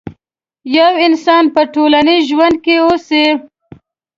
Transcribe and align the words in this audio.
يو 0.75 0.89
انسان 1.05 1.43
په 1.55 1.61
ټولنيز 1.73 2.21
ژوند 2.31 2.55
کې 2.65 2.75
اوسي. 2.85 3.25